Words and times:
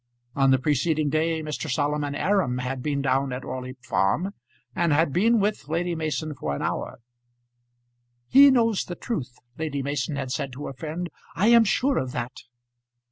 On 0.33 0.49
the 0.49 0.57
preceding 0.57 1.11
day 1.11 1.43
Mr. 1.43 1.69
Solomon 1.69 2.15
Aram 2.15 2.57
had 2.57 2.81
been 2.81 3.03
down 3.03 3.31
at 3.31 3.45
Orley 3.45 3.73
Farm, 3.83 4.33
and 4.75 4.91
had 4.91 5.13
been 5.13 5.39
with 5.39 5.67
Lady 5.67 5.93
Mason 5.93 6.33
for 6.33 6.55
an 6.55 6.61
hour. 6.63 7.01
"He 8.27 8.49
knows 8.49 8.85
the 8.85 8.95
truth!" 8.95 9.37
Lady 9.59 9.83
Mason 9.83 10.15
had 10.15 10.31
said 10.31 10.53
to 10.53 10.65
her 10.65 10.73
friend. 10.73 11.07
"I 11.35 11.49
am 11.49 11.65
sure 11.65 11.99
of 11.99 12.13
that." 12.13 12.33